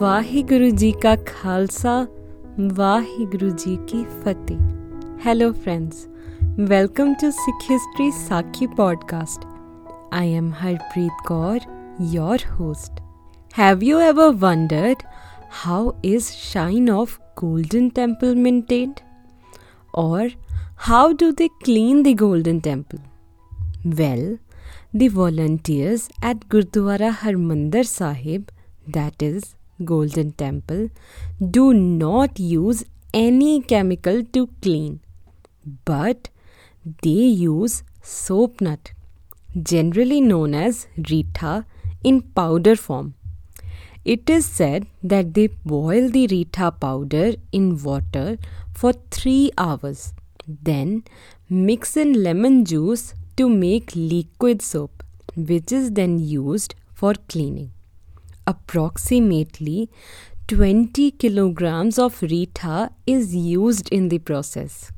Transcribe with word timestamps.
ਵਾਹਿਗੁਰੂ 0.00 0.70
ਜੀ 0.76 0.90
ਕਾ 1.02 1.16
ਖਾਲਸਾ 1.26 2.06
ਵਾਹਿਗੁਰੂ 2.74 3.50
ਜੀ 3.64 3.76
ਕੀ 3.88 4.04
ਫਤਿਹ 4.24 4.58
hello 5.26 5.52
friends 5.52 6.06
welcome 6.68 7.14
to 7.20 7.30
Sikh 7.30 7.70
history 7.70 8.10
Sakhi 8.26 8.66
podcast 8.66 9.44
I 10.12 10.24
am 10.24 10.52
Harpreet 10.54 11.18
Kaur, 11.24 11.60
your 12.00 12.38
host. 12.58 13.00
Have 13.52 13.82
you 13.82 14.00
ever 14.00 14.32
wondered 14.32 15.04
how 15.62 15.94
is 16.02 16.34
shrine 16.34 16.90
of 16.90 17.20
Golden 17.36 17.90
Temple 17.90 18.34
maintained? 18.34 19.02
Or 19.94 20.30
how 20.76 21.12
do 21.12 21.32
they 21.32 21.48
clean 21.62 22.02
the 22.02 22.14
Golden 22.14 22.60
Temple? 22.60 22.98
Well, 23.84 24.38
the 24.92 25.08
volunteers 25.08 26.08
at 26.22 26.48
Gurdwara 26.48 27.12
Harmandir 27.14 27.86
Sahib, 27.86 28.50
that 28.88 29.22
is 29.22 29.54
Golden 29.83 30.31
Temple, 30.31 30.89
do 31.51 31.73
not 31.73 32.39
use 32.39 32.85
any 33.13 33.61
chemical 33.61 34.23
to 34.23 34.47
clean, 34.61 35.01
but 35.83 36.29
they 37.03 37.09
use 37.09 37.83
soap 38.01 38.61
nut, 38.61 38.93
generally 39.61 40.21
known 40.21 40.53
as 40.53 40.87
Retha, 40.97 41.65
in 42.03 42.21
powder 42.21 42.75
form. 42.75 43.15
It 44.05 44.29
is 44.29 44.45
said 44.45 44.85
that 45.03 45.33
they 45.33 45.47
boil 45.65 46.09
the 46.09 46.27
Retha 46.27 46.79
powder 46.79 47.33
in 47.51 47.81
water 47.81 48.37
for 48.73 48.93
3 49.11 49.51
hours, 49.57 50.13
then 50.47 51.03
mix 51.49 51.97
in 51.97 52.23
lemon 52.23 52.63
juice 52.63 53.13
to 53.35 53.49
make 53.49 53.91
liquid 53.95 54.61
soap, 54.61 55.03
which 55.35 55.71
is 55.71 55.91
then 55.91 56.19
used 56.19 56.75
for 56.93 57.13
cleaning 57.27 57.71
approximately 58.47 59.89
20 60.47 61.11
kilograms 61.11 61.97
of 61.97 62.19
Retha 62.19 62.91
is 63.07 63.35
used 63.35 63.89
in 63.89 64.09
the 64.09 64.19
process. 64.19 64.91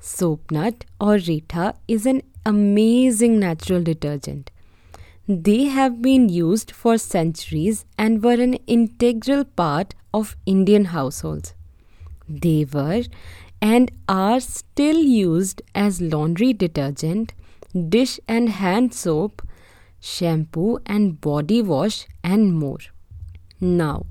Soapnut 0.00 0.82
or 1.00 1.16
Retha 1.16 1.74
is 1.86 2.04
an 2.04 2.22
amazing 2.44 3.38
natural 3.38 3.82
detergent. 3.82 4.50
They 5.26 5.64
have 5.64 6.02
been 6.02 6.28
used 6.28 6.70
for 6.70 6.98
centuries 6.98 7.86
and 7.96 8.22
were 8.22 8.40
an 8.42 8.54
integral 8.66 9.44
part 9.44 9.94
of 10.12 10.36
Indian 10.44 10.86
households. 10.86 11.54
They 12.28 12.66
were 12.70 13.04
and 13.62 13.90
are 14.08 14.40
still 14.40 14.98
used 14.98 15.62
as 15.74 16.02
laundry 16.02 16.52
detergent, 16.52 17.32
dish 17.88 18.20
and 18.28 18.50
hand 18.50 18.92
soap, 18.92 19.40
shampoo 20.12 20.78
and 20.84 21.20
body 21.20 21.62
wash, 21.62 22.06
and 22.22 22.52
more. 22.62 22.80
Now, 23.60 24.06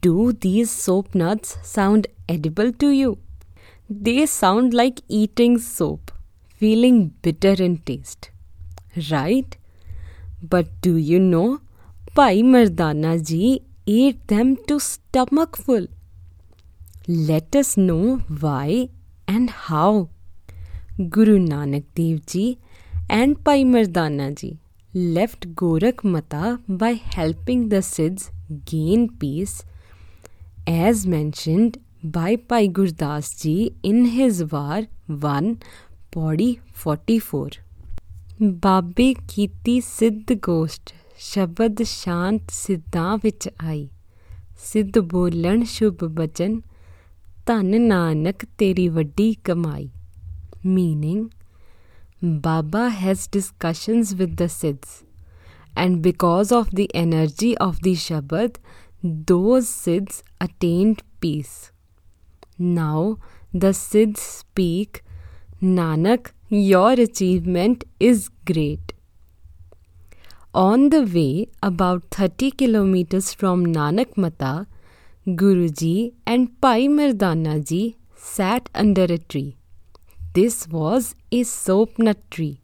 do 0.00 0.32
these 0.32 0.70
soap 0.70 1.14
nuts 1.14 1.56
sound 1.62 2.06
edible 2.28 2.72
to 2.84 2.90
you? 2.90 3.18
They 3.90 4.26
sound 4.26 4.72
like 4.72 5.00
eating 5.08 5.58
soap, 5.58 6.12
feeling 6.56 7.00
bitter 7.22 7.54
in 7.66 7.78
taste. 7.78 8.30
Right? 9.10 9.56
But 10.42 10.80
do 10.80 10.96
you 10.96 11.18
know? 11.18 11.60
Bhai 12.14 12.42
Mardana 12.42 13.12
ji 13.26 13.62
ate 13.86 14.26
them 14.28 14.56
to 14.68 14.78
stomach 14.78 15.56
full. 15.56 15.86
Let 17.08 17.56
us 17.56 17.76
know 17.76 18.18
why 18.28 18.88
and 19.26 19.50
how. 19.50 20.10
Guru 21.08 21.38
Nanak 21.38 21.84
Dev 21.94 22.26
ji 22.26 22.58
and 23.08 23.42
Bhai 23.42 23.64
Mardana 23.64 24.34
ji 24.34 24.58
left 24.93 25.53
Gorakh 25.55 26.03
Mata 26.03 26.59
by 26.67 26.93
helping 26.93 27.69
the 27.69 27.81
Siddhs 27.81 28.31
gain 28.65 29.09
peace, 29.09 29.63
as 30.67 31.05
mentioned 31.05 31.77
by 32.03 32.35
Pai 32.37 32.67
Gurdas 32.69 33.29
ji 33.41 33.75
in 33.83 34.05
his 34.07 34.41
Var 34.43 34.87
1, 35.07 35.55
Paudi 36.11 36.51
44. 36.75 37.49
ਬਾਬੇ 38.63 39.13
ਕੀਤੀ 39.29 39.79
ਸਿੱਧ 39.81 40.33
ਗੋਸ਼ਟ 40.43 40.91
ਸ਼ਬਦ 41.19 41.81
ਸ਼ਾਂਤ 41.83 42.51
ਸਿੱਧਾਂ 42.51 43.17
ਵਿੱਚ 43.17 43.49
ਆਈ 43.63 43.87
ਸਿੱਧ 44.63 44.99
ਬੋਲਣ 45.13 45.63
ਸ਼ੁਭ 45.63 46.03
ਬਚਨ 46.17 46.59
ਧਨ 47.47 47.81
ਨਾਨਕ 47.81 48.45
ਤੇਰੀ 48.57 48.87
ਵੱਡੀ 48.89 49.33
ਕਮਾਈ 49.43 49.89
meaning 50.65 51.25
Baba 52.24 52.88
has 52.88 53.26
discussions 53.26 54.14
with 54.14 54.36
the 54.36 54.44
Siddhs, 54.44 55.02
and 55.74 56.00
because 56.00 56.52
of 56.52 56.70
the 56.70 56.88
energy 56.94 57.58
of 57.58 57.82
the 57.82 57.94
Shabad, 57.94 58.58
those 59.02 59.68
Siddhs 59.68 60.22
attained 60.40 61.02
peace. 61.18 61.72
Now 62.58 63.18
the 63.52 63.72
Siddhs 63.72 64.18
speak, 64.18 65.02
Nanak, 65.60 66.30
your 66.48 66.92
achievement 66.92 67.82
is 67.98 68.28
great. 68.44 68.92
On 70.54 70.90
the 70.90 71.02
way, 71.02 71.48
about 71.60 72.04
30 72.12 72.52
kilometers 72.52 73.34
from 73.34 73.66
Nanak 73.66 74.16
Mata, 74.16 74.68
Guruji 75.26 76.12
and 76.24 76.60
Bhai 76.60 76.86
Mardana 76.86 77.66
ji 77.66 77.96
sat 78.14 78.68
under 78.74 79.04
a 79.04 79.18
tree. 79.18 79.56
This 80.34 80.66
was 80.68 81.14
a 81.30 81.42
soap 81.42 81.98
nut 81.98 82.18
tree. 82.30 82.60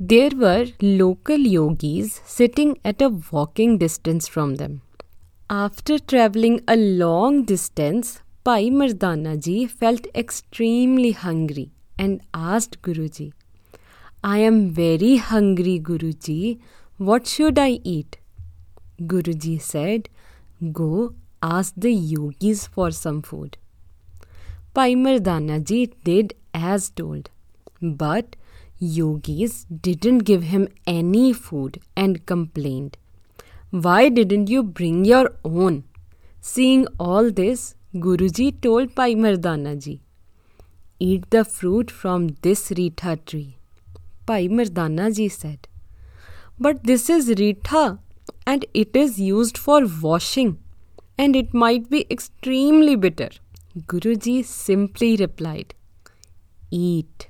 There 0.00 0.30
were 0.34 0.66
local 0.80 1.38
yogis 1.38 2.20
sitting 2.24 2.78
at 2.84 3.02
a 3.02 3.10
walking 3.30 3.76
distance 3.76 4.26
from 4.26 4.54
them. 4.54 4.80
After 5.50 5.98
traveling 5.98 6.62
a 6.66 6.76
long 6.76 7.44
distance, 7.44 8.22
Bhai 8.42 8.70
Mardana 8.70 9.38
ji 9.42 9.66
felt 9.66 10.06
extremely 10.14 11.12
hungry 11.12 11.72
and 11.98 12.20
asked 12.32 12.80
Guruji, 12.82 13.32
I 14.24 14.38
am 14.38 14.70
very 14.70 15.16
hungry, 15.16 15.78
Guruji. 15.78 16.58
What 16.96 17.26
should 17.26 17.58
I 17.58 17.80
eat? 17.84 18.18
Guruji 19.00 19.60
said, 19.60 20.08
Go 20.72 21.14
ask 21.42 21.74
the 21.76 21.92
yogis 21.92 22.66
for 22.66 22.90
some 22.90 23.22
food. 23.22 23.58
Bhai 24.76 24.94
Mardana 24.94 25.64
ji 25.68 25.86
did 26.04 26.34
as 26.52 26.90
told. 26.90 27.30
But 27.80 28.36
yogis 28.78 29.64
didn't 29.64 30.24
give 30.30 30.42
him 30.42 30.68
any 30.86 31.32
food 31.32 31.80
and 31.96 32.26
complained. 32.26 32.98
Why 33.70 34.10
didn't 34.10 34.50
you 34.50 34.62
bring 34.62 35.06
your 35.06 35.30
own? 35.44 35.84
Seeing 36.42 36.86
all 37.00 37.30
this, 37.30 37.74
Guruji 37.94 38.60
told 38.60 38.94
Bhai 38.94 39.14
Mardana 39.14 39.82
ji, 39.82 40.02
Eat 40.98 41.30
the 41.30 41.44
fruit 41.44 41.90
from 41.90 42.28
this 42.42 42.68
Retha 42.70 43.24
tree. 43.24 43.56
Bhai 44.26 44.48
Mardana 44.48 45.14
ji 45.16 45.30
said, 45.30 45.68
But 46.58 46.84
this 46.84 47.08
is 47.08 47.30
Retha 47.30 47.98
and 48.46 48.66
it 48.74 48.94
is 48.94 49.18
used 49.18 49.56
for 49.56 49.86
washing 50.02 50.58
and 51.16 51.34
it 51.34 51.54
might 51.54 51.88
be 51.88 52.06
extremely 52.10 52.94
bitter. 52.94 53.30
Guruji 53.76 54.42
simply 54.42 55.16
replied, 55.16 55.74
eat. 56.70 57.28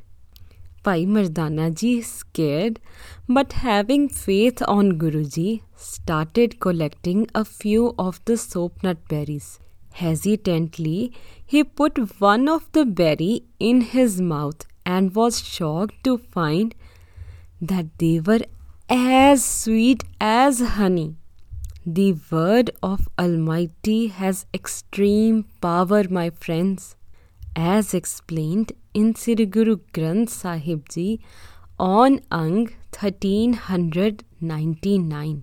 Bhai 0.84 1.04
Mardana 1.04 1.74
ji, 1.74 2.00
scared 2.02 2.78
but 3.28 3.54
having 3.54 4.08
faith 4.08 4.62
on 4.68 4.92
Guruji, 4.96 5.62
started 5.74 6.60
collecting 6.60 7.26
a 7.34 7.44
few 7.44 7.96
of 7.98 8.24
the 8.26 8.36
soap 8.36 8.84
nut 8.84 8.98
berries. 9.08 9.58
Hesitantly, 9.94 11.12
he 11.44 11.64
put 11.64 12.20
one 12.20 12.48
of 12.48 12.70
the 12.70 12.84
berry 12.84 13.42
in 13.58 13.80
his 13.80 14.20
mouth 14.20 14.64
and 14.84 15.16
was 15.16 15.42
shocked 15.42 16.04
to 16.04 16.18
find 16.18 16.76
that 17.60 17.86
they 17.98 18.20
were 18.20 18.42
as 18.88 19.44
sweet 19.44 20.04
as 20.20 20.60
honey. 20.60 21.16
The 21.85 22.15
word 22.31 22.71
of 22.83 23.07
Almighty 23.17 24.07
has 24.07 24.45
extreme 24.53 25.45
power, 25.61 26.03
my 26.09 26.29
friends, 26.29 26.95
as 27.55 27.93
explained 27.93 28.73
in 28.93 29.15
Sri 29.15 29.47
Guru 29.47 29.77
Granth 29.91 30.29
Sahib 30.29 30.87
Ji 30.89 31.19
on 31.79 32.19
Ang 32.29 32.67
1399 32.91 35.41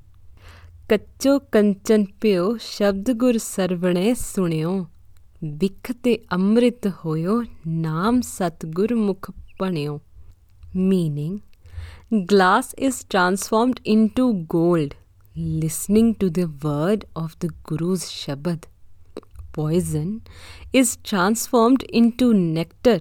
ਕੱਚੋ 0.89 1.39
ਕੰਚਨ 1.53 2.05
ਪਿਓ 2.21 2.57
ਸ਼ਬਦ 2.61 3.13
ਗੁਰ 3.13 3.39
ਸਰਵਣੇ 3.39 4.15
ਸੁਣਿਓ 4.15 4.87
ਵਿਖ 5.45 5.93
ਤੇ 6.03 6.19
ਅੰਮ੍ਰਿਤ 6.33 6.93
ਹੋਇਓ 7.05 7.43
ਨਾਮ 7.67 8.21
ਸਤਗੁਰ 8.21 8.95
ਮੁਖ 8.95 9.31
ਪਣਿਓ 9.59 10.01
meaning 10.77 11.37
glass 12.31 12.67
is 12.89 12.97
transformed 13.15 13.79
into 13.95 14.27
gold 14.55 14.91
listening 15.36 16.14
to 16.16 16.30
the 16.30 16.46
word 16.46 17.06
of 17.16 17.36
the 17.40 17.50
guru's 17.64 18.04
shabad 18.12 18.66
poison 19.52 20.22
is 20.72 20.98
transformed 20.98 21.84
into 22.02 22.34
nectar 22.34 23.00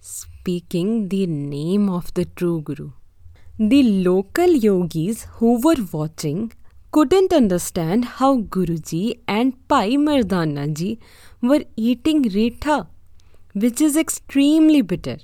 speaking 0.00 1.08
the 1.08 1.26
name 1.26 1.88
of 1.88 2.12
the 2.14 2.24
true 2.24 2.60
Guru. 2.60 2.90
The 3.58 3.82
local 3.82 4.50
yogis 4.50 5.26
who 5.36 5.60
were 5.60 5.82
watching 5.92 6.52
couldn't 6.92 7.32
understand 7.32 8.04
how 8.04 8.42
Guruji 8.42 9.18
and 9.26 9.54
Bhai 9.66 9.96
Mardana 9.96 10.72
ji 10.72 11.00
were 11.40 11.64
eating 11.74 12.22
Retha, 12.24 12.86
which 13.54 13.80
is 13.80 13.96
extremely 13.96 14.82
bitter. 14.82 15.18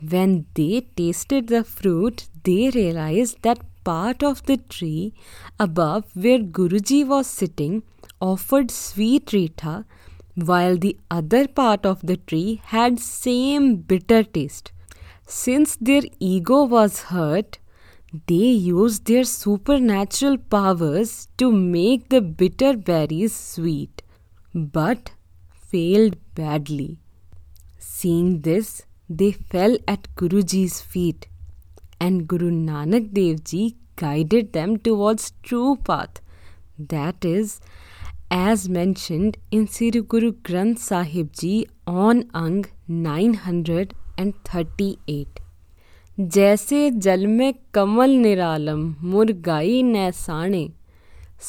When 0.00 0.46
they 0.54 0.86
tasted 0.96 1.48
the 1.48 1.64
fruit, 1.64 2.28
they 2.44 2.70
realized 2.70 3.42
that 3.42 3.60
part 3.84 4.22
of 4.22 4.44
the 4.46 4.56
tree 4.56 5.14
above 5.58 6.04
where 6.14 6.38
Guruji 6.38 7.06
was 7.06 7.26
sitting 7.26 7.82
offered 8.20 8.70
sweet 8.70 9.26
Retha, 9.26 9.84
while 10.34 10.76
the 10.76 10.96
other 11.10 11.46
part 11.46 11.84
of 11.84 12.06
the 12.06 12.16
tree 12.16 12.62
had 12.64 12.98
same 12.98 13.76
bitter 13.76 14.22
taste. 14.22 14.72
Since 15.26 15.76
their 15.76 16.02
ego 16.18 16.64
was 16.64 17.02
hurt, 17.04 17.58
they 18.26 18.34
used 18.34 19.06
their 19.06 19.24
supernatural 19.24 20.36
powers 20.36 21.28
to 21.38 21.50
make 21.50 22.08
the 22.10 22.20
bitter 22.20 22.76
berries 22.76 23.34
sweet, 23.34 24.02
but 24.54 25.12
failed 25.50 26.16
badly. 26.34 26.98
Seeing 27.78 28.42
this, 28.42 28.82
they 29.08 29.32
fell 29.32 29.78
at 29.88 30.14
Guruji's 30.14 30.80
feet, 30.80 31.28
and 32.04 32.22
Guru 32.32 32.50
Nanak 32.50 33.04
Dev 33.16 33.36
Ji 33.44 33.76
guided 33.96 34.52
them 34.52 34.78
towards 34.78 35.32
true 35.42 35.76
path. 35.88 36.20
That 36.94 37.24
is, 37.24 37.60
as 38.30 38.68
mentioned 38.68 39.38
in 39.50 39.68
Sri 39.68 39.90
Guru 39.90 40.32
Granth 40.32 40.78
Sahib 40.78 41.32
Ji 41.42 41.66
on 41.86 42.24
Ang 42.34 42.64
938. 42.88 45.42
जैसे 46.18 46.90
जल 47.04 47.26
में 47.26 47.52
कमल 47.74 48.10
निरालम 48.22 48.80
मुरगाई 49.10 49.82
नैसाणे 49.82 50.68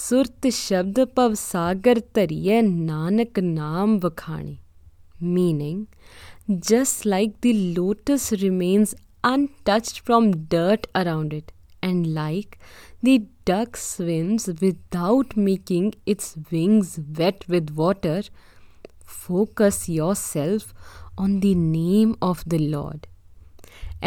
सुरत 0.01 0.47
शब्द 0.53 0.99
पव 1.15 1.33
सागर 1.35 1.99
तरिय 2.15 2.61
नानक 2.61 3.39
नाम 3.39 3.97
वखाणे 4.03 4.57
meaning 5.33 5.85
just 6.69 7.05
like 7.05 7.39
the 7.41 7.53
lotus 7.75 8.31
remains 8.41 8.93
untouched 9.23 9.99
from 10.01 10.45
dirt 10.45 10.87
around 10.95 11.33
it, 11.33 11.51
and 11.81 12.13
like 12.13 12.59
the 13.01 13.27
duck 13.45 13.77
swims 13.77 14.47
without 14.61 15.35
making 15.35 15.93
its 16.05 16.37
wings 16.51 16.99
wet 17.17 17.45
with 17.47 17.71
water, 17.71 18.23
focus 19.05 19.89
yourself 19.89 20.73
on 21.17 21.39
the 21.41 21.55
name 21.55 22.15
of 22.21 22.43
the 22.47 22.57
Lord 22.57 23.07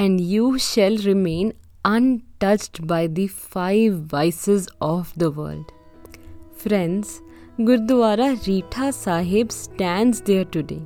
and 0.03 0.21
you 0.21 0.59
shall 0.59 0.97
remain 1.09 1.53
untouched 1.85 2.87
by 2.87 3.07
the 3.07 3.27
five 3.27 3.95
vices 4.15 4.69
of 4.81 5.13
the 5.17 5.31
world. 5.31 5.73
Friends, 6.65 7.23
Gurdwara 7.59 8.29
Retha 8.47 8.93
Sahib 8.93 9.51
stands 9.53 10.21
there 10.21 10.45
today, 10.45 10.83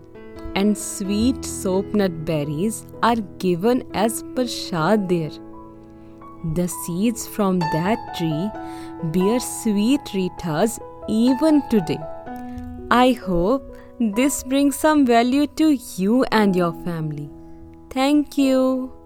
and 0.55 0.76
sweet 0.76 1.44
soapnut 1.44 2.25
berries 2.25 2.87
are 3.02 3.17
given 3.38 3.85
as 3.94 4.23
prasad 4.35 5.08
there. 5.08 5.31
The 6.55 6.69
seeds 6.69 7.26
from 7.26 7.58
that 7.58 7.99
tree 8.17 8.50
bear 9.12 9.41
sweet 9.41 10.00
rethas 10.14 10.79
even 11.08 11.62
today. 11.69 11.99
I 12.91 13.12
hope 13.12 13.76
this 13.99 14.43
brings 14.43 14.76
some 14.76 15.05
value 15.05 15.47
to 15.47 15.79
you 15.97 16.25
and 16.32 16.56
your 16.56 16.73
family. 16.85 17.31
Thank 17.91 18.38
you. 18.38 19.00